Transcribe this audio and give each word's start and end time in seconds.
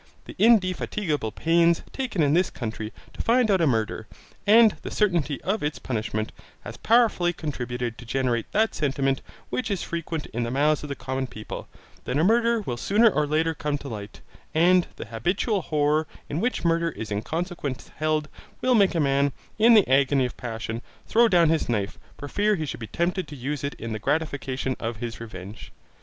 The 0.25 0.35
indefatigable 0.39 1.31
pains 1.31 1.83
taken 1.93 2.23
in 2.23 2.33
this 2.33 2.49
country 2.49 2.91
to 3.13 3.21
find 3.21 3.51
out 3.51 3.61
a 3.61 3.67
murder, 3.67 4.07
and 4.47 4.71
the 4.81 4.89
certainty 4.89 5.39
of 5.43 5.61
its 5.61 5.77
punishment, 5.77 6.31
has 6.61 6.75
powerfully 6.77 7.33
contributed 7.33 7.99
to 7.99 8.05
generate 8.07 8.51
that 8.51 8.73
sentiment 8.73 9.21
which 9.51 9.69
is 9.69 9.83
frequent 9.83 10.25
in 10.33 10.41
the 10.41 10.49
mouths 10.49 10.81
of 10.81 10.89
the 10.89 10.95
common 10.95 11.27
people, 11.27 11.67
that 12.05 12.17
a 12.17 12.23
murder 12.23 12.61
will 12.61 12.77
sooner 12.77 13.11
or 13.11 13.27
later 13.27 13.53
come 13.53 13.77
to 13.77 13.87
light; 13.89 14.21
and 14.55 14.87
the 14.95 15.05
habitual 15.05 15.61
horror 15.61 16.07
in 16.27 16.41
which 16.41 16.65
murder 16.65 16.89
is 16.89 17.11
in 17.11 17.21
consequence 17.21 17.91
held 17.97 18.27
will 18.61 18.73
make 18.73 18.95
a 18.95 18.99
man, 18.99 19.31
in 19.59 19.75
the 19.75 19.87
agony 19.87 20.25
of 20.25 20.35
passion, 20.35 20.81
throw 21.07 21.27
down 21.27 21.49
his 21.49 21.69
knife 21.69 21.99
for 22.17 22.27
fear 22.27 22.55
he 22.55 22.65
should 22.65 22.79
be 22.79 22.87
tempted 22.87 23.27
to 23.27 23.35
use 23.35 23.63
it 23.63 23.75
in 23.75 23.93
the 23.93 23.99
gratification 23.99 24.75
of 24.79 24.97
his 24.97 25.19
revenge. 25.19 25.71